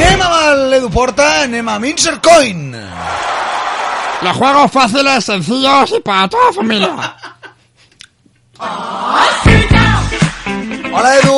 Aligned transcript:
Anem 0.00 0.22
amb 0.24 0.70
l'Edu 0.72 0.88
Porta, 0.92 1.26
anem 1.44 1.68
amb 1.68 1.84
Insert 1.84 2.22
Coin. 2.24 2.70
Los 4.22 4.36
juegos 4.36 4.72
fáciles, 4.72 5.24
sencillos 5.24 5.92
y 5.92 6.00
para 6.00 6.28
toda 6.28 6.46
la 6.46 6.52
familia. 6.52 7.14
Hola, 10.92 11.16
Edu. 11.18 11.36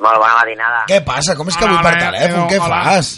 Molt 0.00 0.16
bona 0.22 0.36
matinada. 0.38 0.84
Què 0.88 1.00
passa? 1.04 1.34
Com 1.36 1.50
és 1.50 1.58
que 1.58 1.66
avui 1.66 1.82
per 1.82 1.96
telèfon? 1.98 2.46
Què 2.50 2.62
hola. 2.62 2.80
fas? 2.86 3.10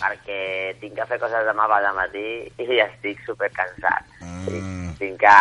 Perquè 0.00 0.40
tinc 0.80 0.96
que 0.96 1.06
fer 1.12 1.20
coses 1.20 1.44
demà 1.46 1.68
al 1.76 1.86
matí 1.96 2.26
i 2.64 2.80
estic 2.88 3.20
super 3.28 3.52
cansat. 3.52 4.02
Mm. 4.24 4.96
Tinc, 4.98 5.20
que, 5.20 5.38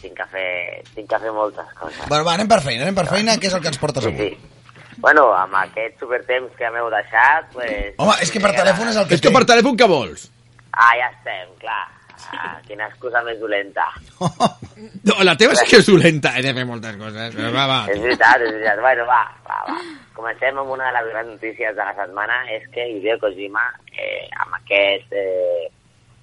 tinc, 0.00 0.16
que 0.16 0.26
fer, 0.30 0.48
tinc 0.94 1.10
que 1.10 1.18
fer 1.18 1.32
moltes 1.34 1.66
coses. 1.78 2.06
Bueno, 2.08 2.24
va, 2.24 2.34
anem 2.38 2.48
per 2.48 2.62
feina, 2.62 2.86
anem 2.86 2.94
per 2.94 3.06
feina. 3.10 3.36
Què 3.36 3.50
és 3.50 3.54
el 3.58 3.62
que 3.62 3.74
ens 3.74 3.78
portes 3.82 4.06
Sí, 4.06 4.14
avui? 4.14 4.30
sí. 4.30 4.53
Bueno, 5.02 5.26
amb 5.34 5.56
aquest 5.62 5.98
supertemps 6.02 6.54
que 6.58 6.70
m'heu 6.70 6.90
deixat, 6.92 7.50
pues... 7.54 7.94
Home, 7.98 8.14
és 8.22 8.30
que 8.32 8.42
per 8.42 8.54
telèfon 8.56 8.92
és 8.92 9.00
el 9.00 9.08
que 9.08 9.18
És 9.18 9.24
que 9.24 9.32
per 9.34 9.44
telèfon 9.48 9.76
què 9.78 9.88
vols? 9.90 10.28
Ah, 10.72 10.92
ja 10.98 11.10
estem, 11.10 11.52
clar. 11.62 11.82
Ah, 12.34 12.56
quina 12.66 12.86
excusa 12.88 13.22
més 13.26 13.40
dolenta. 13.40 13.88
No, 15.04 15.14
la 15.22 15.36
teva 15.38 15.54
sí 15.54 15.66
que 15.68 15.78
és 15.78 15.86
dolenta. 15.86 16.32
He 16.34 16.42
de 16.42 16.50
fer 16.56 16.64
moltes 16.66 16.96
coses. 16.98 17.34
Però 17.36 17.50
va, 17.54 17.66
va. 17.70 17.76
És 17.92 18.00
veritat, 18.02 18.42
és 18.42 18.50
veritat. 18.56 18.80
Bueno, 18.82 19.04
va, 19.06 19.20
va, 19.46 19.58
va. 19.68 19.76
Comencem 20.16 20.58
amb 20.58 20.72
una 20.74 20.88
de 20.88 20.94
les 20.96 21.10
grans 21.12 21.30
notícies 21.30 21.76
de 21.76 21.84
la 21.84 21.94
setmana, 21.94 22.40
és 22.56 22.64
que 22.74 22.86
Hideo 22.90 23.20
Kojima, 23.22 23.62
eh, 23.92 24.24
amb 24.42 24.56
aquest 24.58 25.14
eh, 25.14 25.68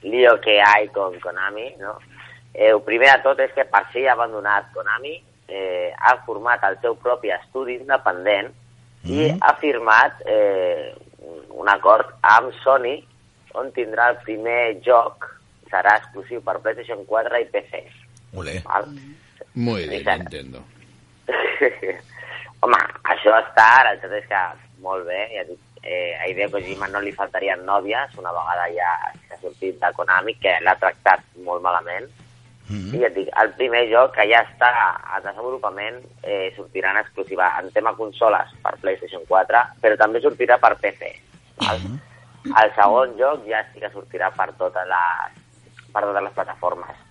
lío 0.04 0.36
que 0.44 0.58
hi 0.58 0.64
ha 0.66 0.74
con 0.96 1.16
Konami, 1.24 1.70
no? 1.80 1.96
Eh, 2.54 2.72
el 2.74 2.82
primer 2.88 3.14
de 3.14 3.24
tot 3.24 3.40
és 3.46 3.54
que 3.56 3.66
per 3.72 3.86
si 3.94 4.04
ha 4.08 4.18
abandonat 4.18 4.72
Konami, 4.76 5.16
eh, 5.52 5.92
ha 5.98 6.16
format 6.26 6.64
el 6.70 6.80
seu 6.82 6.96
propi 6.96 7.32
estudi 7.36 7.76
independent 7.82 8.52
i 9.04 9.28
ha 9.34 9.54
firmat 9.60 10.22
eh, 10.30 10.94
un 11.58 11.70
acord 11.70 12.14
amb 12.22 12.54
Sony 12.64 13.00
on 13.60 13.72
tindrà 13.76 14.12
el 14.14 14.20
primer 14.24 14.78
joc, 14.86 15.28
serà 15.72 15.98
exclusiu 16.00 16.42
per 16.46 16.60
PlayStation 16.64 17.04
4 17.10 17.42
i 17.42 17.50
PC. 17.52 17.82
Olé. 18.38 18.62
Val? 18.66 18.88
Muy 19.54 19.88
bien, 19.88 20.00
Exacte. 20.00 20.24
Nintendo. 20.24 20.64
Home, 22.64 22.80
això 23.12 23.36
està, 23.42 23.68
la 23.84 23.96
veritat 23.96 24.16
és 24.22 24.30
que 24.30 24.42
molt 24.86 25.06
bé, 25.10 25.20
ja 25.34 25.44
dic, 25.50 25.60
eh, 25.84 26.14
a 26.22 26.30
Hideo 26.30 26.52
Kojima 26.54 26.88
no 26.94 27.02
li 27.02 27.12
faltarien 27.16 27.66
nòvies, 27.66 28.16
una 28.22 28.34
vegada 28.36 28.68
ja 28.76 28.92
s'ha 29.28 29.40
sortit 29.42 29.80
de 29.82 29.92
Konami, 29.98 30.38
que 30.42 30.56
l'ha 30.62 30.78
tractat 30.80 31.26
molt 31.46 31.64
malament, 31.66 32.08
Mm. 32.72 32.94
i 32.96 33.02
ja 33.02 33.10
et 33.10 33.18
dic, 33.18 33.30
el 33.42 33.50
primer 33.58 33.82
joc 33.92 34.14
que 34.16 34.26
ja 34.30 34.46
està 34.46 34.70
a 34.72 35.20
desenvolupament 35.26 35.98
eh, 36.24 36.54
sortirà 36.56 36.94
en 36.94 37.02
exclusiva 37.02 37.50
en 37.60 37.68
tema 37.76 37.92
consoles 37.98 38.54
per 38.64 38.78
PlayStation 38.80 39.26
4, 39.28 39.64
però 39.84 39.98
també 40.00 40.22
sortirà 40.24 40.58
per 40.62 40.78
PC. 40.80 41.12
Val? 41.60 41.84
El 42.48 42.74
segon 42.78 43.18
joc 43.20 43.44
ja 43.50 43.62
sí 43.70 43.84
que 43.84 43.92
sortirà 43.94 44.32
per 44.34 44.50
totes 44.58 44.88
les, 44.90 45.36
per 45.92 46.06
totes 46.08 46.24
les 46.26 46.36
plataformes. 46.40 47.04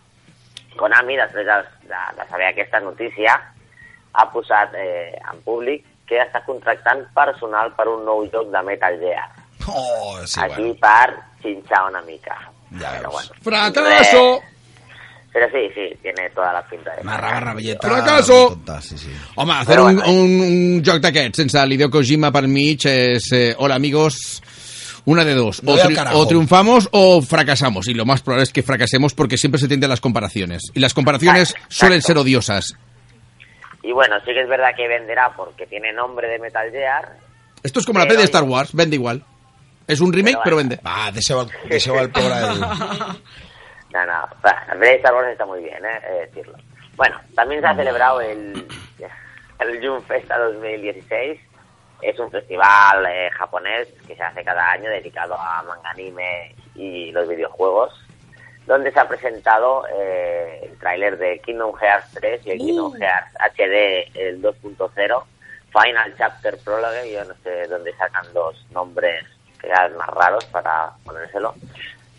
Konami, 0.81 1.19
després 1.21 1.47
de, 1.47 1.59
de, 1.91 2.01
de 2.17 2.27
saber 2.31 2.49
aquesta 2.49 2.81
notícia, 2.81 3.37
ha 4.13 4.27
posat 4.33 4.75
eh, 4.81 5.13
en 5.31 5.43
públic 5.45 5.85
que 6.09 6.19
està 6.25 6.41
contractant 6.47 7.05
personal 7.15 7.71
per 7.77 7.87
un 7.91 8.03
nou 8.09 8.25
joc 8.33 8.49
de 8.51 8.63
Metal 8.67 8.97
Gear. 9.03 9.29
Oh, 9.69 10.19
sí, 10.25 10.41
Aquí 10.43 10.73
bueno. 10.73 10.81
per 10.83 11.19
xinxar 11.43 11.85
una 11.91 12.03
mica. 12.03 12.35
Ja 12.81 12.97
Però 12.97 13.13
veus. 13.13 13.31
Fracaso. 13.45 14.25
Pero 15.33 15.47
sí, 15.53 15.69
sí, 15.75 15.97
tiene 16.03 16.29
toda 16.31 16.53
la 16.53 16.67
pinta 16.69 16.91
de... 16.97 17.03
Una 17.03 17.17
raba 17.17 17.41
rabelleta. 17.41 17.87
Fracaso. 17.89 18.49
Tonta, 18.49 18.81
sí, 18.81 18.99
sí. 18.99 19.11
Home, 19.37 19.53
hacer 19.53 19.77
Però 19.77 19.87
un, 19.87 19.97
bueno. 19.97 20.13
un, 20.13 20.41
un 20.41 20.83
joc 20.85 20.99
d'aquests 21.05 21.37
sense 21.39 21.63
l'Hideo 21.67 21.89
Kojima 21.91 22.33
per 22.35 22.49
mig 22.49 22.83
és... 22.91 23.31
Eh, 23.33 23.55
hola, 23.59 23.77
amigos... 23.77 24.43
Una 25.07 25.25
de 25.25 25.33
dos, 25.35 25.63
o, 25.65 25.73
al 25.73 25.95
tri- 25.97 26.29
triunfamos 26.29 26.89
o 26.93 27.23
fracasamos, 27.23 27.89
y 27.89 27.95
lo 27.95 28.05
más 28.05 28.21
probable 28.21 28.43
es 28.45 28.53
que 28.53 28.63
fracasemos 28.63 29.15
porque 29.15 29.39
siempre 29.39 29.59
se 29.59 29.67
tienden 29.67 29.89
las 29.89 30.01
comparaciones, 30.01 30.63
y 30.75 30.79
las 30.79 30.93
comparaciones 30.93 31.51
Exacto. 31.53 31.67
suelen 31.71 32.03
ser 32.03 32.19
odiosas. 32.19 32.75
Y 33.83 33.93
bueno, 33.93 34.17
sí 34.27 34.27
que 34.35 34.43
es 34.43 34.49
verdad 34.49 34.69
que 34.77 34.87
venderá 34.87 35.33
porque 35.35 35.67
tiene 35.67 35.93
nombre 35.95 36.29
de 36.29 36.39
Metal 36.39 36.71
Gear. 36.71 37.17
Esto 37.63 37.81
es 37.81 37.87
como 37.87 37.99
la 37.99 38.05
peli 38.05 38.19
de. 38.19 38.25
Star 38.25 38.43
Wars, 38.45 38.75
vende 38.75 38.97
igual. 38.97 39.25
Es 39.87 40.01
un 40.01 40.13
remake, 40.13 40.39
Pero 40.45 40.57
vende. 40.57 40.79
Va, 40.87 41.11
deixeu 41.11 41.41
el, 41.41 41.49
deixeu 41.69 41.97
el 41.99 42.11
pobre. 42.11 42.37
No, 43.93 44.07
no, 44.07 44.79
de 44.79 44.95
Star 44.95 45.15
Wars 45.15 45.29
está 45.29 45.47
muy 45.47 45.63
bien, 45.63 45.85
¿eh? 45.85 46.27
Decirlo. 46.27 46.57
Bueno, 46.97 47.17
también 47.35 47.61
se 47.61 47.67
ha 47.67 47.75
celebrado 47.75 48.21
el, 48.21 48.67
el 49.59 49.85
June 49.87 50.03
Festa 50.03 50.39
2016. 50.39 51.41
Es 52.03 52.19
un 52.19 52.31
festival 52.31 53.07
eh, 53.07 53.31
japonés 53.33 53.89
que 54.07 54.17
se 54.17 54.23
hace 54.23 54.45
cada 54.45 54.71
año 54.71 54.89
dedicado 54.89 55.35
a 55.35 55.63
manga 55.63 55.91
anime 55.91 56.55
y 56.75 57.13
los 57.13 57.29
videojuegos, 57.29 57.93
donde 58.67 58.91
se 58.93 59.01
ha 59.01 59.09
presentado 59.09 59.85
eh, 59.93 60.61
el 60.63 60.79
tráiler 60.79 61.19
de 61.19 61.41
Kingdom 61.41 61.75
Hearts 61.77 62.13
3 62.15 62.47
y 62.47 62.51
el 62.53 62.59
Kingdom 62.59 62.95
Hearts 62.95 63.35
HD 63.57 64.11
el 64.15 64.41
2.0, 64.41 65.25
Final 65.73 66.15
Chapter 66.17 66.57
Prologue, 66.65 67.13
yo 67.13 67.25
no 67.25 67.35
sé 67.43 67.67
dónde 67.67 67.95
sacan 67.97 68.27
los 68.33 68.67
nombres 68.71 69.25
que 69.61 69.67
eran 69.67 69.95
más 69.97 70.09
raros 70.09 70.45
para 70.47 70.91
ponérselo, 71.05 71.55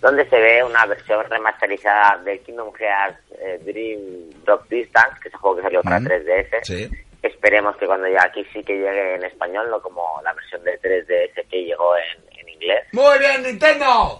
donde 0.01 0.27
se 0.29 0.39
ve 0.39 0.63
una 0.63 0.85
versión 0.87 1.23
remasterizada 1.29 2.17
de 2.23 2.39
Kingdom 2.39 2.73
Hearts 2.73 3.19
eh, 3.39 3.59
Dream 3.63 4.31
Drop 4.43 4.67
Distance, 4.67 5.19
que 5.21 5.27
es 5.29 5.33
el 5.33 5.39
juego 5.39 5.57
que 5.57 5.61
salió 5.63 5.81
para 5.83 5.99
Mm. 5.99 6.07
3DS. 6.07 6.63
Sí. 6.63 6.89
Esperemos 7.21 7.77
que 7.77 7.85
cuando 7.85 8.07
ya 8.07 8.23
aquí 8.23 8.43
sí 8.51 8.63
que 8.63 8.73
llegue 8.77 9.15
en 9.15 9.23
español, 9.23 9.69
no 9.69 9.79
como 9.79 10.03
la 10.23 10.33
versión 10.33 10.63
de 10.63 10.79
3DS 10.81 11.47
que 11.47 11.63
llegó 11.65 11.95
en, 11.95 12.39
en 12.39 12.49
inglés. 12.49 12.83
Muy 12.93 13.19
bien, 13.19 13.43
Nintendo. 13.43 14.19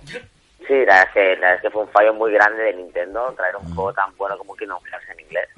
Sí, 0.68 0.74
la 0.86 0.86
verdad, 0.86 1.04
es 1.08 1.14
que, 1.14 1.20
la 1.22 1.36
verdad 1.42 1.56
es 1.56 1.62
que 1.64 1.70
fue 1.72 1.82
un 1.82 1.90
fallo 1.90 2.14
muy 2.14 2.32
grande 2.32 2.62
de 2.64 2.74
Nintendo 2.74 3.34
traer 3.36 3.56
un 3.56 3.74
juego 3.74 3.92
tan 3.94 4.16
bueno 4.18 4.38
como 4.38 4.56
Kingdom 4.56 4.80
Hearts 4.86 5.10
en 5.10 5.20
inglés. 5.20 5.50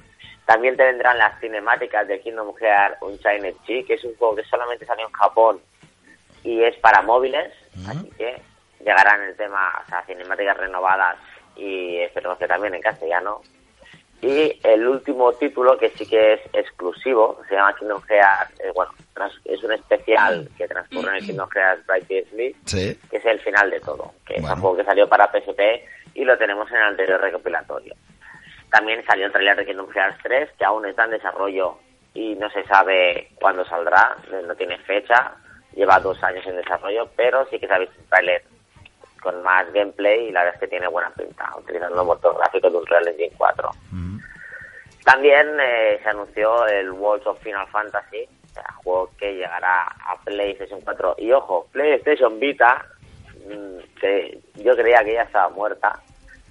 También 0.46 0.78
te 0.78 0.84
vendrán 0.84 1.18
las 1.18 1.38
cinemáticas 1.42 2.08
de 2.08 2.22
Kingdom 2.22 2.54
Hearts 2.56 2.98
Unchained 3.02 3.56
Chi, 3.68 3.84
que 3.84 3.96
es 3.96 4.04
un 4.06 4.16
juego 4.16 4.36
que 4.36 4.44
solamente 4.46 4.86
salió 4.86 5.06
en 5.06 5.12
Japón 5.14 5.60
y 6.44 6.64
es 6.64 6.76
para 6.78 7.02
móviles, 7.02 7.52
así 7.88 8.10
que 8.18 8.42
llegarán 8.84 9.22
el 9.22 9.36
tema, 9.36 9.82
o 9.86 9.90
sea, 9.90 10.02
cinemáticas 10.04 10.58
renovadas 10.58 11.18
y 11.56 11.98
esperemos 11.98 12.38
que 12.38 12.48
también 12.48 12.74
en 12.76 12.82
castellano. 12.82 13.42
Y 14.22 14.58
el 14.64 14.88
último 14.88 15.34
título, 15.34 15.78
que 15.78 15.90
sí 15.90 16.08
que 16.08 16.34
es 16.34 16.42
exclusivo, 16.54 17.42
se 17.50 17.56
llama 17.56 17.76
Kingdom 17.76 18.02
Hearts, 18.08 18.58
eh, 18.62 18.72
bueno, 18.74 18.92
es 19.44 19.62
un 19.64 19.74
especial 19.74 20.48
que 20.58 20.66
transcurre 20.68 21.10
en 21.10 21.16
el 21.18 21.26
Kingdom 21.26 21.50
Hearts 21.50 21.86
Bright 21.86 22.30
Sleep, 22.30 22.56
Sí. 22.66 22.98
que 23.12 23.18
es 23.18 23.26
el 23.26 23.40
final 23.42 23.70
de 23.70 23.82
todo, 23.82 24.14
que 24.26 24.36
es 24.36 24.42
Bueno. 24.42 24.56
un 24.56 24.62
juego 24.62 24.78
que 24.78 24.86
salió 24.86 25.10
para 25.10 25.30
PSP 25.30 25.86
y 26.14 26.24
lo 26.24 26.38
tenemos 26.38 26.70
en 26.72 26.78
el 26.78 26.84
anterior 26.84 27.20
recopilatorio. 27.20 27.94
También 28.72 29.06
salió 29.06 29.26
el 29.26 29.32
trailer 29.34 29.58
de 29.58 29.66
Kingdom 29.66 29.90
Hearts 29.92 30.18
3, 30.24 30.50
que 30.58 30.66
aún 30.66 30.86
está 30.86 31.04
en 31.04 31.12
desarrollo 31.12 31.78
y 32.14 32.36
no 32.36 32.50
se 32.52 32.64
sabe 32.66 33.30
cuándo 33.42 33.66
saldrá, 33.66 34.16
no 34.48 34.56
tiene 34.56 34.78
fecha, 34.80 35.34
lleva 35.76 36.00
dos 36.00 36.22
años 36.24 36.46
en 36.48 36.56
desarrollo, 36.56 37.10
pero 37.18 37.46
sí 37.50 37.60
que 37.60 37.68
se 37.68 37.74
ha 37.74 37.80
visto 37.80 37.96
un 38.00 38.08
trailer 38.08 38.42
con 39.24 39.42
más 39.42 39.72
gameplay 39.74 40.28
y 40.28 40.32
la 40.32 40.42
verdad 40.42 40.56
es 40.56 40.60
que 40.60 40.68
tiene 40.68 40.88
buena 40.88 41.10
pinta, 41.12 41.50
utilizando 41.58 41.96
los 41.96 42.06
motor 42.06 42.38
gráficos 42.38 42.72
de 42.72 42.78
Unreal 42.78 43.08
Engine 43.08 43.34
4. 43.38 43.70
También 45.06 45.48
eh, 45.60 46.00
se 46.02 46.10
anunció 46.10 46.66
el 46.68 46.92
World 46.92 47.28
of 47.28 47.42
Final 47.42 47.68
Fantasy, 47.68 48.28
o 48.46 48.54
sea, 48.54 48.66
juego 48.84 49.10
que 49.18 49.34
llegará 49.34 49.84
a 49.84 50.18
PlayStation 50.24 50.80
4. 50.82 51.16
Y 51.18 51.32
ojo, 51.32 51.68
PlayStation 51.72 52.40
Vita, 52.40 52.86
mm, 53.46 54.00
que 54.00 54.40
yo 54.56 54.76
creía 54.76 55.04
que 55.04 55.14
ya 55.14 55.24
estaba 55.24 55.50
muerta, 55.50 56.00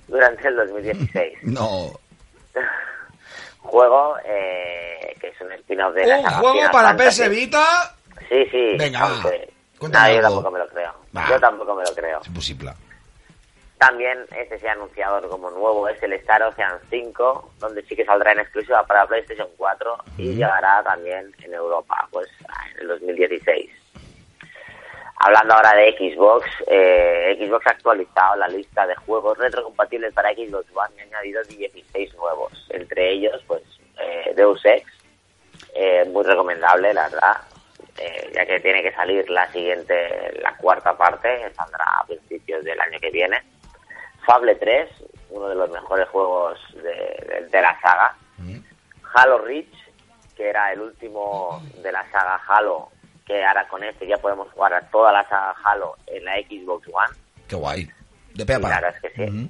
durante 0.09 0.49
el 0.49 0.57
2016. 0.57 1.39
No. 1.45 1.93
juego 3.59 4.17
eh, 4.25 5.17
que 5.21 5.29
es 5.29 5.41
un 5.41 5.53
spin-off 5.53 5.95
de 5.95 6.07
la 6.07 6.19
Un 6.19 6.25
saga 6.25 6.37
juego 6.39 6.55
Final 6.55 6.71
para 6.73 6.89
Fantasy. 6.89 7.23
PS 7.23 7.31
Vita. 7.31 7.67
Sí, 8.29 8.45
sí. 8.51 8.77
Venga, 8.77 9.01
aunque 9.01 9.53
va. 9.83 10.13
Yo 10.13 10.21
tampoco 10.21 10.51
me 10.51 10.59
lo 10.59 10.69
creo. 10.69 11.02
Yo 11.29 11.41
tampoco 11.41 11.75
me 11.75 11.85
lo 11.85 11.94
creo. 11.94 12.20
Es 12.20 12.29
imposible. 12.29 12.73
También 13.82 14.25
este 14.37 14.61
se 14.61 14.69
ha 14.69 14.73
anunciado 14.73 15.29
como 15.29 15.50
nuevo, 15.50 15.88
es 15.88 16.00
el 16.05 16.12
Star 16.12 16.41
Ocean 16.44 16.79
5, 16.88 17.55
donde 17.59 17.82
sí 17.82 17.97
que 17.97 18.05
saldrá 18.05 18.31
en 18.31 18.38
exclusiva 18.38 18.87
para 18.87 19.09
PlayStation 19.09 19.49
4 19.56 19.99
y 20.19 20.35
llegará 20.35 20.85
también 20.85 21.35
en 21.43 21.53
Europa, 21.53 22.09
pues 22.12 22.29
en 22.76 22.82
el 22.82 22.87
2016. 22.87 23.70
hablando 25.17 25.55
ahora 25.55 25.75
de 25.75 25.97
Xbox, 25.97 26.47
eh, 26.69 27.37
Xbox 27.41 27.67
ha 27.67 27.70
actualizado 27.70 28.37
la 28.37 28.47
lista 28.47 28.87
de 28.87 28.94
juegos 28.94 29.37
retrocompatibles 29.38 30.15
para 30.15 30.32
Xbox 30.32 30.67
One 30.75 30.94
y 30.97 31.00
ha 31.00 31.03
añadido 31.03 31.43
16 31.43 32.15
nuevos. 32.15 32.53
Entre 32.70 33.15
ellos, 33.15 33.43
pues, 33.49 33.62
eh, 34.00 34.32
Deus 34.37 34.65
Ex, 34.65 34.87
eh, 35.75 36.05
muy 36.05 36.23
recomendable, 36.23 36.94
la 36.94 37.08
verdad, 37.08 37.37
eh, 38.05 38.31
ya 38.35 38.45
que 38.47 38.61
tiene 38.61 38.83
que 38.83 38.93
salir 38.93 39.29
la 39.31 39.47
siguiente, 39.53 39.95
la 40.43 40.57
cuarta 40.57 40.97
parte, 40.97 41.29
saldrá 41.55 41.85
a 42.01 42.05
principios 42.07 42.65
del 42.65 42.81
año 42.81 42.99
que 43.01 43.11
viene. 43.11 43.43
Fable 44.27 44.55
3, 44.57 44.89
uno 45.31 45.49
de 45.49 45.55
los 45.55 45.71
mejores 45.71 46.09
juegos 46.09 46.59
de, 46.75 46.83
de- 46.83 47.49
de 47.51 47.61
la 47.63 47.79
saga. 47.81 48.17
Halo 49.15 49.39
Reach, 49.39 49.75
que 50.37 50.49
era 50.49 50.73
el 50.73 50.81
último 50.81 51.63
de 51.83 51.93
la 51.93 52.03
saga 52.11 52.41
Halo, 52.49 52.89
que 53.27 53.45
ahora 53.45 53.67
con 53.69 53.83
este 53.85 54.07
ya 54.07 54.17
podemos 54.17 54.51
jugar 54.53 54.73
a 54.75 54.81
toda 54.91 55.13
la 55.13 55.23
saga 55.29 55.55
Halo 55.65 55.97
en 56.07 56.25
la 56.25 56.37
Xbox 56.37 56.89
One. 56.89 57.17
Qué 57.49 57.57
guay. 57.57 57.89
De 58.35 58.47
pe 58.47 58.55
a 58.55 58.57
Sí, 58.57 58.63
pa. 58.63 58.69
la 58.71 58.81
verdad 58.81 58.95
es 58.97 59.03
que 59.03 59.11
sí. 59.17 59.23
Ujú. 59.31 59.49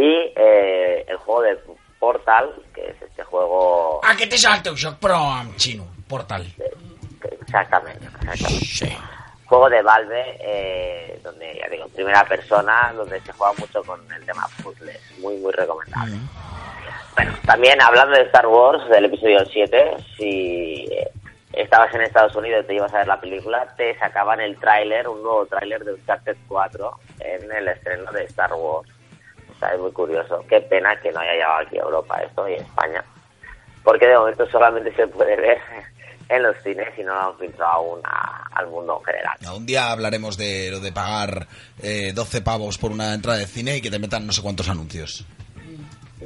Y 0.00 0.32
eh, 0.36 1.04
el 1.08 1.16
juego 1.18 1.42
de 1.42 1.58
Portal, 1.98 2.50
que 2.74 2.86
es 2.90 3.02
este 3.02 3.24
juego... 3.24 4.00
Aquest 4.04 4.32
és 4.36 4.44
el 4.44 4.62
teu 4.62 4.74
joc, 4.76 4.98
però 5.00 5.16
amb 5.40 5.56
xino. 5.60 5.86
Portal. 6.08 6.44
Exactamente, 7.32 8.04
exactamente. 8.06 8.64
Sí. 8.64 8.96
Juego 9.46 9.70
de 9.70 9.82
Valve, 9.82 10.36
eh, 10.40 11.20
donde, 11.22 11.56
ya 11.58 11.68
digo, 11.68 11.86
primera 11.88 12.24
persona, 12.24 12.92
donde 12.96 13.20
se 13.20 13.32
juega 13.32 13.52
mucho 13.58 13.82
con 13.84 14.00
el 14.12 14.24
tema 14.26 14.48
puzzles. 14.62 15.00
Muy, 15.18 15.36
muy 15.36 15.52
recomendable. 15.52 16.16
Bueno, 17.14 17.32
también 17.46 17.80
hablando 17.80 18.16
de 18.16 18.24
Star 18.24 18.46
Wars, 18.46 18.88
del 18.88 19.06
episodio 19.06 19.44
7, 19.46 19.96
si 20.16 20.86
eh, 20.90 21.10
estabas 21.52 21.94
en 21.94 22.02
Estados 22.02 22.34
Unidos 22.34 22.64
y 22.64 22.66
te 22.66 22.74
ibas 22.74 22.92
a 22.92 22.98
ver 22.98 23.06
la 23.06 23.20
película, 23.20 23.66
te 23.76 23.96
sacaban 23.98 24.40
el 24.40 24.58
tráiler, 24.58 25.08
un 25.08 25.22
nuevo 25.22 25.46
tráiler 25.46 25.84
de 25.84 25.94
Uncharted 25.94 26.36
4 26.48 26.90
en 27.20 27.52
el 27.52 27.68
estreno 27.68 28.10
de 28.12 28.24
Star 28.24 28.52
Wars. 28.52 28.90
O 29.54 29.58
sea, 29.58 29.72
es 29.72 29.80
muy 29.80 29.92
curioso. 29.92 30.44
Qué 30.48 30.60
pena 30.60 31.00
que 31.00 31.12
no 31.12 31.20
haya 31.20 31.32
llegado 31.32 31.58
aquí 31.60 31.78
a 31.78 31.82
Europa 31.82 32.20
esto 32.22 32.48
y 32.48 32.54
a 32.54 32.56
España. 32.56 33.04
Porque 33.82 34.06
de 34.06 34.18
momento 34.18 34.46
solamente 34.50 34.92
se 34.94 35.06
puede 35.06 35.36
ver 35.36 35.58
en 36.28 36.42
los 36.42 36.56
cines 36.62 36.88
y 36.98 37.02
no 37.02 37.14
lo 37.14 37.20
han 37.20 37.38
filtrado 37.38 37.72
aún 37.72 38.00
a- 38.04 38.48
al 38.54 38.66
mundo 38.68 38.98
en 39.00 39.04
general. 39.04 39.36
Un 39.54 39.66
día 39.66 39.90
hablaremos 39.92 40.36
de 40.36 40.70
lo 40.70 40.80
de 40.80 40.92
pagar 40.92 41.46
eh, 41.82 42.12
12 42.14 42.40
pavos 42.42 42.78
por 42.78 42.90
una 42.90 43.14
entrada 43.14 43.38
de 43.38 43.46
cine 43.46 43.76
y 43.76 43.80
que 43.82 43.90
te 43.90 43.98
metan 43.98 44.26
no 44.26 44.32
sé 44.32 44.42
cuántos 44.42 44.68
anuncios. 44.68 45.24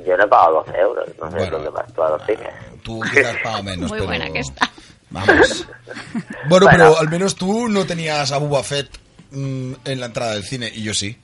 Yo 0.07 0.17
no 0.17 0.25
he 0.25 0.29
pagado 0.29 0.63
12 0.65 0.79
euros, 0.79 1.09
no 1.21 1.31
sé 1.31 1.37
Bueno. 1.37 1.51
dónde 1.53 1.71
vas 1.71 1.93
tú 1.93 2.03
a 2.03 2.11
los 2.11 2.25
cines. 2.25 2.49
Tú 2.83 3.01
quizás 3.13 3.37
pagas 3.43 3.65
menos, 3.65 3.89
Muy 3.91 3.99
pero... 3.99 4.07
buena 4.07 4.31
que 4.33 4.39
está. 4.39 4.71
Vamos. 5.11 5.67
Bueno, 6.49 6.49
Bueno. 6.49 6.69
pero 6.71 6.99
al 6.99 7.09
menos 7.11 7.35
tú 7.35 7.69
no 7.69 7.85
tenías 7.85 8.31
a 8.33 8.39
Boba 8.39 8.63
Fett 8.63 8.89
mm, 9.33 9.73
en 9.85 10.01
la 10.01 10.07
entrada 10.07 10.33
del 10.35 10.45
cine 10.45 10.71
y 10.73 10.83
yo 10.85 10.95
sí. 10.95 11.19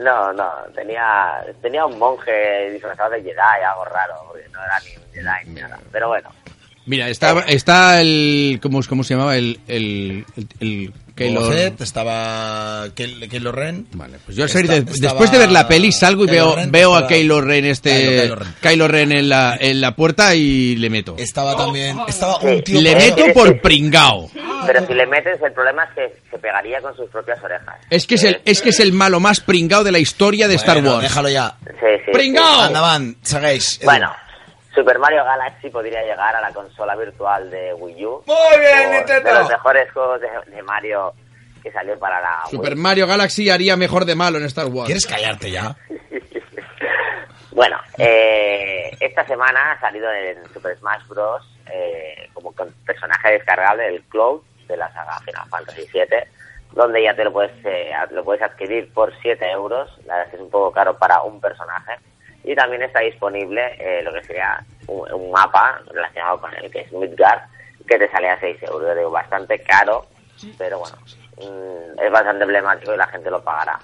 No, 0.00 0.32
no, 0.32 0.50
tenía, 0.74 1.44
tenía 1.62 1.86
un 1.86 1.96
monje 1.98 2.70
disfrazado 2.72 3.10
de 3.10 3.22
Jedi, 3.22 3.38
algo 3.64 3.84
raro, 3.84 4.14
porque 4.26 4.48
no 4.48 4.62
era 4.64 4.78
ni 4.80 4.96
un 4.96 5.12
Jedi 5.12 5.50
ni 5.54 5.60
nada. 5.60 5.78
Pero 5.92 6.08
bueno, 6.08 6.30
Mira, 6.86 7.08
está, 7.08 7.40
está 7.48 8.00
el... 8.00 8.58
¿cómo, 8.62 8.80
¿Cómo 8.88 9.04
se 9.04 9.14
llamaba? 9.14 9.36
El... 9.36 9.58
el, 9.68 10.24
el, 10.36 10.92
el 11.16 11.38
Fett, 11.46 11.80
estaba 11.80 12.88
Kylo 12.94 13.52
Ren. 13.52 13.86
Vale, 13.92 14.18
pues 14.24 14.36
yo 14.36 14.42
al 14.42 14.50
salir 14.50 14.68
de- 14.68 14.78
estaba 14.78 14.98
después 15.12 15.30
de 15.30 15.38
ver 15.38 15.52
la 15.52 15.68
peli 15.68 15.92
salgo 15.92 16.24
y 16.24 16.26
Kylo 16.26 16.46
veo, 16.46 16.56
Ren, 16.56 16.72
veo 16.72 16.96
a 16.96 17.06
Kylo 17.06 17.40
Ren 17.40 17.64
este 17.66 18.28
Kylo- 18.28 18.34
Ren. 18.34 18.48
Kylo 18.60 18.88
Ren 18.88 19.12
en 19.12 19.28
la, 19.28 19.56
en 19.60 19.80
la 19.80 19.94
puerta 19.94 20.34
y 20.34 20.74
le 20.74 20.90
meto. 20.90 21.14
Estaba 21.16 21.56
también... 21.56 21.96
Estaba 22.08 22.40
Sí. 22.40 22.46
un 22.48 22.62
tío... 22.64 22.80
Le 22.80 22.96
meto 22.96 23.22
por 23.32 23.60
pringao. 23.60 24.28
pero 24.66 24.84
si 24.88 24.92
le 24.92 25.06
metes, 25.06 25.40
el 25.40 25.52
problema 25.52 25.84
es 25.84 25.90
que 25.94 26.20
se 26.32 26.38
pegaría 26.38 26.80
con 26.80 26.96
sus 26.96 27.08
propias 27.10 27.38
orejas. 27.44 27.76
Es 27.90 28.08
que 28.08 28.16
es 28.16 28.24
el, 28.24 28.40
es 28.44 28.60
que 28.60 28.70
es 28.70 28.80
el 28.80 28.92
malo 28.92 29.20
más 29.20 29.38
pringao 29.38 29.84
de 29.84 29.92
la 29.92 30.00
historia 30.00 30.48
de 30.48 30.56
Star 30.56 30.82
Wars. 30.84 31.02
déjalo 31.02 31.28
ya. 31.28 31.56
Sí, 31.64 31.86
sí, 32.06 32.10
¡Pringao! 32.12 32.62
Andaban, 32.62 33.16
seguéis. 33.22 33.78
Bueno, 33.84 34.10
Super 34.74 34.98
Mario 34.98 35.24
Galaxy 35.24 35.70
podría 35.70 36.02
llegar 36.02 36.34
a 36.34 36.40
la 36.40 36.52
consola 36.52 36.96
virtual 36.96 37.50
de 37.50 37.72
Wii 37.74 38.06
U. 38.06 38.22
Muy 38.26 38.58
bien, 38.60 38.90
Nintendo. 38.90 39.28
De 39.32 39.38
los 39.38 39.48
mejores 39.48 39.92
juegos 39.92 40.20
de, 40.20 40.28
de 40.54 40.62
Mario 40.62 41.12
que 41.62 41.70
salió 41.72 41.98
para 41.98 42.20
la 42.20 42.42
Super 42.50 42.72
Wii. 42.74 42.80
Mario 42.82 43.06
Galaxy 43.06 43.48
haría 43.50 43.76
mejor 43.76 44.04
de 44.04 44.14
malo 44.14 44.38
en 44.38 44.44
Star 44.44 44.66
Wars. 44.66 44.86
¿Quieres 44.86 45.06
callarte 45.06 45.50
ya? 45.50 45.76
Bueno, 47.52 47.78
eh, 47.98 48.90
esta 48.98 49.24
semana 49.28 49.72
ha 49.72 49.80
salido 49.80 50.10
en 50.12 50.44
Super 50.52 50.76
Smash 50.76 51.06
Bros. 51.06 51.42
eh, 51.72 52.28
como 52.32 52.52
con 52.52 52.68
personaje 52.84 53.30
descargable 53.30 53.86
el 53.86 54.02
Cloud 54.04 54.42
de 54.66 54.76
la 54.76 54.92
saga 54.92 55.20
Final 55.20 55.48
Fantasy 55.48 55.82
VII, 55.92 56.04
donde 56.72 57.04
ya 57.04 57.14
te 57.14 57.22
lo 57.22 57.32
puedes 57.32 57.52
eh, 57.64 57.92
lo 58.10 58.24
puedes 58.24 58.42
adquirir 58.42 58.92
por 58.92 59.12
7 59.22 59.48
euros. 59.52 59.88
La 60.04 60.14
verdad 60.16 60.24
es 60.24 60.30
que 60.30 60.36
es 60.38 60.42
un 60.42 60.50
poco 60.50 60.72
caro 60.72 60.98
para 60.98 61.22
un 61.22 61.40
personaje. 61.40 61.92
Y 62.44 62.54
también 62.54 62.82
está 62.82 63.00
disponible 63.00 63.74
eh, 63.78 64.02
lo 64.02 64.12
que 64.12 64.22
sería 64.24 64.62
un, 64.86 65.10
un 65.12 65.30
mapa 65.30 65.80
relacionado 65.90 66.40
con 66.40 66.54
el 66.54 66.70
que 66.70 66.80
es 66.80 66.92
Midgard, 66.92 67.40
que 67.88 67.98
te 67.98 68.10
sale 68.10 68.28
a 68.28 68.40
6 68.40 68.62
euros. 68.62 68.82
Yo 68.82 68.94
digo, 68.94 69.10
bastante 69.10 69.58
caro, 69.60 70.06
pero 70.58 70.78
bueno, 70.78 70.96
mm, 71.38 72.00
es 72.00 72.10
bastante 72.12 72.44
emblemático 72.44 72.94
y 72.94 72.98
la 72.98 73.06
gente 73.06 73.30
lo 73.30 73.42
pagará. 73.42 73.78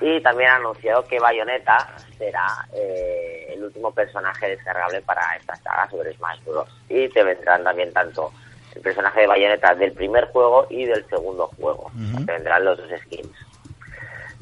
Y 0.00 0.20
también 0.20 0.50
ha 0.50 0.56
anunciado 0.56 1.04
que 1.04 1.18
Bayonetta 1.18 1.88
será 2.16 2.46
eh, 2.72 3.52
el 3.54 3.64
último 3.64 3.92
personaje 3.92 4.48
descargable 4.48 5.02
para 5.02 5.36
esta 5.36 5.56
saga 5.56 5.90
sobre 5.90 6.14
Smash 6.14 6.44
Bros. 6.44 6.68
Y 6.88 7.08
te 7.08 7.22
vendrán 7.24 7.64
también 7.64 7.92
tanto 7.92 8.32
el 8.74 8.82
personaje 8.82 9.22
de 9.22 9.26
Bayonetta 9.26 9.74
del 9.74 9.92
primer 9.92 10.26
juego 10.26 10.66
y 10.70 10.84
del 10.84 11.04
segundo 11.08 11.48
juego. 11.58 11.90
Te 12.24 12.32
vendrán 12.32 12.64
los 12.64 12.78
dos 12.78 12.88
skins. 13.00 13.28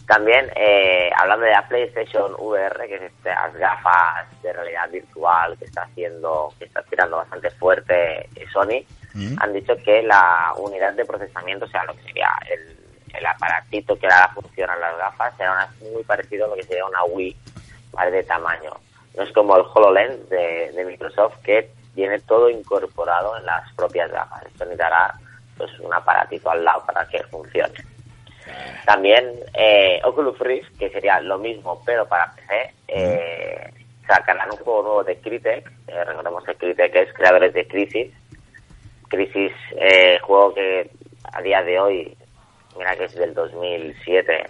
También, 0.06 0.48
eh, 0.54 1.10
hablando 1.16 1.46
de 1.46 1.52
la 1.52 1.66
PlayStation 1.66 2.32
VR, 2.38 2.86
que 2.86 2.94
es 2.96 3.02
estas 3.02 3.52
gafas 3.54 4.26
de 4.42 4.52
realidad 4.52 4.88
virtual 4.90 5.56
que 5.58 5.64
está 5.64 5.82
haciendo, 5.82 6.52
que 6.58 6.66
está 6.66 6.82
tirando 6.82 7.16
bastante 7.16 7.50
fuerte 7.50 8.20
eh, 8.36 8.46
Sony, 8.52 8.84
han 9.42 9.52
dicho 9.52 9.74
que 9.84 10.02
la 10.02 10.52
unidad 10.58 10.92
de 10.92 11.04
procesamiento, 11.04 11.64
o 11.64 11.68
sea, 11.68 11.84
lo 11.84 11.94
que 11.94 12.02
sería 12.02 12.30
el, 12.50 12.76
el 13.16 13.26
aparatito 13.26 13.98
que 13.98 14.06
ahora 14.06 14.28
funcionan 14.34 14.78
las 14.80 14.96
gafas, 14.98 15.34
será 15.36 15.52
una- 15.52 15.90
muy 15.92 16.04
parecido 16.04 16.44
a 16.44 16.48
lo 16.48 16.54
que 16.54 16.64
sería 16.66 16.84
una 16.84 17.02
Wii, 17.04 17.36
¿vale? 17.92 18.10
De 18.10 18.22
tamaño. 18.24 18.72
No 19.16 19.22
es 19.22 19.32
como 19.32 19.56
el 19.56 19.62
HoloLens 19.74 20.28
de, 20.28 20.70
de 20.72 20.84
Microsoft, 20.84 21.38
que 21.42 21.70
tiene 21.94 22.20
todo 22.20 22.50
incorporado 22.50 23.36
en 23.38 23.46
las 23.46 23.72
propias 23.72 24.10
gafas. 24.12 24.42
Esto 24.44 24.64
necesitará 24.66 25.14
pues, 25.56 25.70
un 25.80 25.92
aparatito 25.94 26.50
al 26.50 26.62
lado 26.62 26.84
para 26.86 27.08
que 27.08 27.22
funcione. 27.24 27.72
También 28.84 29.32
eh, 29.54 30.00
Oculus 30.04 30.38
Rift, 30.38 30.76
que 30.78 30.90
sería 30.90 31.20
lo 31.20 31.38
mismo 31.38 31.82
pero 31.84 32.06
para 32.06 32.32
PC, 32.34 32.72
eh, 32.88 33.70
sacarán 34.06 34.50
un 34.52 34.58
juego 34.58 34.82
nuevo 34.82 35.04
de 35.04 35.16
Crytek. 35.20 35.70
Eh, 35.88 36.04
recordemos 36.04 36.44
que 36.44 36.54
Crytek 36.54 36.94
es 36.94 37.12
creadores 37.12 37.52
de 37.52 37.66
Crisis. 37.66 38.12
Crisis, 39.08 39.52
eh, 39.76 40.18
juego 40.22 40.54
que 40.54 40.90
a 41.32 41.42
día 41.42 41.62
de 41.62 41.78
hoy, 41.80 42.16
mira 42.76 42.96
que 42.96 43.04
es 43.04 43.14
del 43.14 43.34
2007, 43.34 44.46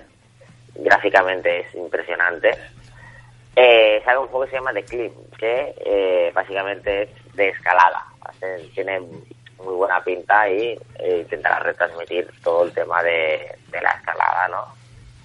gráficamente 0.77 1.61
es 1.61 1.75
impresionante. 1.75 2.51
Eh, 3.55 4.03
saca 4.05 4.21
un 4.21 4.29
juego 4.29 4.45
que 4.45 4.51
se 4.51 4.57
llama 4.57 4.73
The 4.75 4.85
Clip, 4.85 5.13
que 5.39 5.75
eh, 5.85 6.31
básicamente 6.35 7.03
es 7.05 7.35
de 7.35 7.49
escalada. 7.49 8.05
Hace- 8.21 8.69
Tiene 8.75 9.01
muy 9.63 9.75
buena 9.75 10.03
pinta 10.03 10.49
y 10.49 10.79
eh, 10.99 11.19
intentará 11.21 11.61
retransmitir 11.61 12.29
todo 12.43 12.65
el 12.65 12.73
tema 12.73 13.03
de, 13.03 13.57
de 13.71 13.81
la 13.81 13.91
escalada, 13.91 14.49
¿no? 14.49 14.67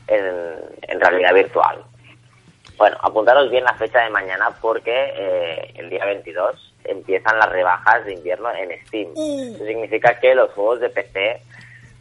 En, 0.07 0.57
en 0.83 0.99
realidad 0.99 1.33
virtual. 1.33 1.83
Bueno, 2.77 2.97
apuntaros 3.01 3.49
bien 3.51 3.63
la 3.63 3.75
fecha 3.75 3.99
de 3.99 4.09
mañana 4.09 4.49
porque 4.61 5.13
eh, 5.15 5.73
el 5.75 5.89
día 5.89 6.05
22 6.05 6.73
empiezan 6.83 7.37
las 7.37 7.49
rebajas 7.49 8.05
de 8.05 8.13
invierno 8.13 8.51
en 8.53 8.71
Steam. 8.87 9.11
Eso 9.15 9.65
significa 9.65 10.19
que 10.19 10.33
los 10.33 10.51
juegos 10.51 10.79
de 10.79 10.89
PC 10.89 11.41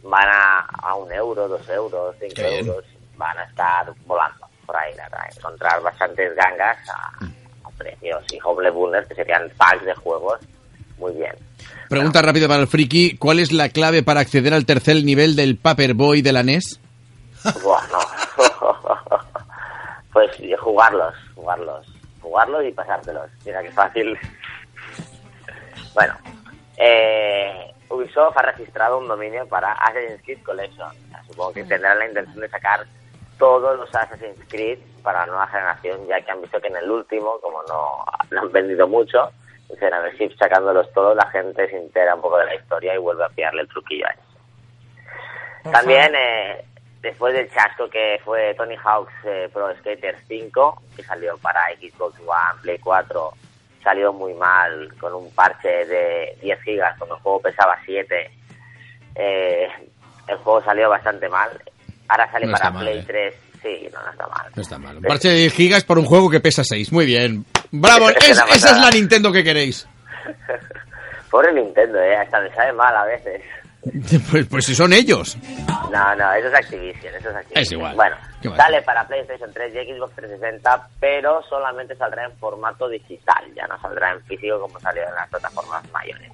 van 0.03 0.27
a, 0.27 0.59
a 0.81 0.95
un 0.95 1.11
euro, 1.11 1.47
dos 1.47 1.67
euros, 1.69 2.15
cinco 2.19 2.41
euros, 2.41 2.85
van 3.15 3.37
a 3.37 3.43
estar 3.43 3.93
volando 4.05 4.47
por 4.65 4.75
ahí, 4.75 4.93
a 4.97 5.29
encontrar 5.35 5.81
bastantes 5.81 6.35
gangas 6.35 6.77
a, 6.89 7.25
a 7.65 7.69
precios 7.77 8.23
y 8.31 8.39
Humble 8.43 8.71
Bundles, 8.71 9.07
que 9.07 9.15
serían 9.15 9.51
packs 9.57 9.85
de 9.85 9.93
juegos, 9.95 10.39
muy 11.01 11.13
bien. 11.13 11.33
Pregunta 11.89 12.21
rápida 12.21 12.47
para 12.47 12.61
el 12.61 12.67
friki. 12.67 13.17
¿Cuál 13.17 13.39
es 13.39 13.51
la 13.51 13.69
clave 13.69 14.03
para 14.03 14.21
acceder 14.21 14.53
al 14.53 14.65
tercer 14.65 15.03
nivel 15.03 15.35
del 15.35 15.57
Paperboy 15.57 16.21
de 16.21 16.31
la 16.31 16.43
NES? 16.43 16.79
Bueno, 17.63 17.97
pues 20.13 20.31
eh, 20.39 20.55
jugarlos, 20.57 21.13
jugarlos, 21.35 21.87
jugarlos 22.21 22.65
y 22.65 22.71
pasártelos. 22.71 23.29
Mira 23.45 23.61
qué 23.61 23.71
fácil. 23.71 24.17
Bueno, 25.93 26.13
eh, 26.77 27.73
Ubisoft 27.89 28.37
ha 28.37 28.43
registrado 28.43 28.99
un 28.99 29.09
dominio 29.09 29.45
para 29.47 29.73
Assassin's 29.73 30.21
Creed 30.23 30.41
Collection. 30.41 30.87
O 30.87 31.09
sea, 31.09 31.21
supongo 31.27 31.51
que 31.51 31.65
tendrán 31.65 31.99
la 31.99 32.07
intención 32.07 32.39
de 32.39 32.47
sacar 32.47 32.85
todos 33.37 33.77
los 33.77 33.93
Assassin's 33.93 34.39
Creed 34.47 34.79
para 35.03 35.19
la 35.19 35.25
nueva 35.25 35.47
generación, 35.47 36.07
ya 36.07 36.21
que 36.21 36.31
han 36.31 36.41
visto 36.41 36.61
que 36.61 36.69
en 36.69 36.77
el 36.77 36.89
último, 36.89 37.41
como 37.41 37.61
no, 37.63 38.05
no 38.31 38.41
han 38.41 38.51
vendido 38.53 38.87
mucho, 38.87 39.31
dicen 39.71 39.93
a 39.93 39.99
ver 40.01 40.17
si 40.17 40.29
sacándolos 40.31 40.91
todos 40.93 41.15
la 41.15 41.29
gente 41.31 41.69
se 41.69 41.77
entera 41.77 42.15
un 42.15 42.21
poco 42.21 42.37
de 42.37 42.45
la 42.45 42.55
historia 42.55 42.93
y 42.93 42.97
vuelve 42.97 43.25
a 43.25 43.29
pillarle 43.29 43.61
el 43.61 43.67
truquillo 43.67 44.05
a 44.07 44.11
eso. 44.11 45.71
También, 45.71 46.13
eh, 46.15 46.65
después 47.01 47.33
del 47.33 47.49
chasco 47.51 47.89
que 47.89 48.19
fue 48.23 48.53
Tony 48.55 48.75
Hawk's 48.75 49.13
eh, 49.25 49.49
Pro 49.53 49.73
Skater 49.77 50.15
5, 50.27 50.81
que 50.95 51.03
salió 51.03 51.37
para 51.37 51.61
Xbox 51.79 52.19
One, 52.19 52.61
Play 52.61 52.79
4, 52.79 53.33
salió 53.83 54.13
muy 54.13 54.33
mal, 54.33 54.93
con 54.99 55.13
un 55.13 55.33
parche 55.33 55.85
de 55.85 56.37
10 56.41 56.61
gigas, 56.61 56.97
cuando 56.97 57.15
el 57.15 57.21
juego 57.21 57.41
pesaba 57.41 57.77
7. 57.85 58.31
Eh, 59.15 59.67
el 60.27 60.37
juego 60.37 60.63
salió 60.63 60.89
bastante 60.89 61.29
mal. 61.29 61.49
Ahora 62.07 62.31
sale 62.31 62.45
No 62.45 62.53
para 62.53 62.65
está 62.65 62.71
mal, 62.71 62.83
Play 62.83 62.99
eh. 62.99 63.03
3. 63.07 63.35
Sí, 63.61 63.87
no, 63.93 64.01
no 64.03 64.11
está 64.11 64.27
mal. 64.27 64.51
No 64.55 64.61
está 64.61 64.77
mal. 64.79 64.97
Un 64.97 65.03
parche 65.03 65.29
de 65.29 65.35
10 65.35 65.53
gigas 65.53 65.83
por 65.83 65.99
un 65.99 66.05
juego 66.05 66.29
que 66.29 66.39
pesa 66.39 66.63
6. 66.63 66.91
Muy 66.91 67.05
bien. 67.05 67.45
Bravo, 67.71 68.09
Es 68.09 68.15
es- 68.29 68.41
una 68.43 68.55
esa 68.55 68.71
es 68.71 68.77
la 68.81 68.89
Nintendo 68.89 69.31
que 69.31 69.43
queréis. 69.43 69.87
Pobre 71.29 71.53
Nintendo, 71.53 71.99
eh, 72.01 72.17
hasta 72.17 72.41
me 72.41 72.53
sabe 72.53 72.73
mal 72.73 72.95
a 72.95 73.05
veces. 73.05 73.41
Pues, 74.29 74.45
pues 74.45 74.65
si 74.65 74.75
son 74.75 74.93
ellos. 74.93 75.35
No, 75.91 76.15
no, 76.15 76.33
eso 76.33 76.49
es 76.49 76.53
Activision, 76.53 77.15
eso 77.15 77.29
es 77.31 77.35
Activision. 77.35 77.63
Es 77.63 77.71
igual. 77.71 77.95
Bueno, 77.95 78.15
sale 78.55 78.79
para 78.83 79.07
PlayStation 79.07 79.51
3 79.51 79.73
y 79.73 79.93
Xbox 79.95 80.15
360, 80.17 80.87
pero 80.99 81.41
solamente 81.49 81.95
saldrá 81.95 82.25
en 82.25 82.37
formato 82.37 82.87
digital, 82.87 83.43
ya 83.55 83.65
no 83.65 83.81
saldrá 83.81 84.11
en 84.11 84.21
físico 84.25 84.59
como 84.61 84.79
salió 84.79 85.01
en 85.07 85.15
las 85.15 85.27
plataformas 85.29 85.81
mayores. 85.91 86.31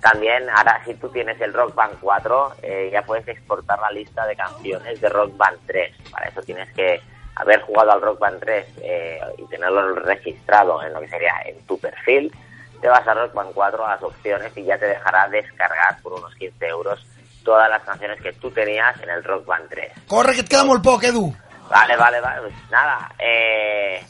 También, 0.00 0.48
ahora 0.50 0.80
si 0.84 0.94
tú 0.94 1.08
tienes 1.08 1.40
el 1.40 1.52
Rock 1.52 1.74
Band 1.74 1.98
4, 2.00 2.54
eh, 2.62 2.90
ya 2.92 3.02
puedes 3.02 3.26
exportar 3.26 3.78
la 3.80 3.90
lista 3.90 4.26
de 4.26 4.36
canciones 4.36 5.00
de 5.00 5.08
Rock 5.08 5.36
Band 5.36 5.58
3. 5.66 5.94
Para 6.10 6.28
eso 6.28 6.42
tienes 6.42 6.72
que 6.72 7.00
haber 7.34 7.60
jugado 7.62 7.92
al 7.92 8.02
Rock 8.02 8.18
Band 8.20 8.40
3 8.40 8.66
eh, 8.82 9.20
y 9.38 9.46
tenerlo 9.46 9.94
registrado 9.96 10.82
en 10.82 10.92
lo 10.92 11.00
que 11.00 11.08
sería 11.08 11.32
en 11.46 11.60
tu 11.66 11.78
perfil. 11.78 12.32
Te 12.80 12.88
vas 12.88 13.06
a 13.08 13.14
Rock 13.14 13.34
Band 13.34 13.50
4 13.54 13.86
a 13.86 13.90
las 13.90 14.02
opciones 14.02 14.56
y 14.56 14.64
ya 14.64 14.78
te 14.78 14.86
dejará 14.86 15.28
descargar 15.28 16.00
por 16.00 16.12
unos 16.12 16.34
15 16.36 16.66
euros 16.66 17.04
todas 17.44 17.68
las 17.68 17.82
canciones 17.82 18.20
que 18.20 18.32
tú 18.34 18.50
tenías 18.50 19.00
en 19.02 19.10
el 19.10 19.24
Rock 19.24 19.46
Band 19.46 19.68
3. 19.68 19.92
Corre, 20.06 20.34
que 20.34 20.44
et 20.44 20.48
queda 20.48 20.64
molt 20.68 20.82
poc, 20.84 21.04
Edu. 21.08 21.32
Vale, 21.70 21.96
vale, 21.96 22.20
vale. 22.20 22.42
Pues 22.42 22.54
nada. 22.70 23.10
Eh, 23.18 24.00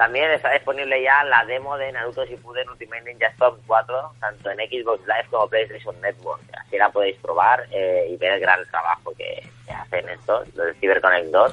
también 0.00 0.30
está 0.30 0.50
disponible 0.52 1.02
ya 1.02 1.22
la 1.24 1.44
demo 1.44 1.76
de 1.76 1.92
Naruto 1.92 2.24
Shippuden 2.24 2.66
Ultimate 2.70 3.02
Ninja 3.02 3.26
Storm 3.34 3.58
4, 3.66 4.14
tanto 4.18 4.50
en 4.50 4.56
Xbox 4.56 5.00
Live 5.00 5.26
como 5.30 5.46
PlayStation 5.46 6.00
Network. 6.00 6.40
Así 6.58 6.78
la 6.78 6.88
podéis 6.88 7.18
probar 7.18 7.66
eh, 7.70 8.06
y 8.08 8.16
ver 8.16 8.32
el 8.32 8.40
gran 8.40 8.64
trabajo 8.70 9.12
que, 9.18 9.46
que 9.66 9.72
hacen 9.74 10.08
estos, 10.08 10.48
los 10.54 10.68
de 10.68 10.74
CyberConnect 10.80 11.26
2. 11.26 11.52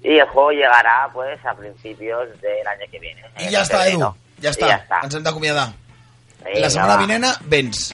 Y 0.00 0.16
el 0.16 0.26
juego 0.28 0.52
llegará 0.52 1.10
pues 1.12 1.44
a 1.44 1.52
principios 1.52 2.40
del 2.40 2.66
año 2.66 2.86
que 2.90 2.98
viene. 2.98 3.20
I 3.36 3.52
ja 3.52 3.60
està. 3.60 3.84
Edu. 3.90 4.08
Ja 4.40 4.54
està. 4.54 4.72
ya 4.72 4.80
está. 4.80 5.02
Ens 5.04 5.18
hem 5.20 5.28
d'acomiadar. 5.28 5.68
La 6.56 6.72
setmana 6.72 6.96
vinent 7.04 7.28
vens. 7.52 7.90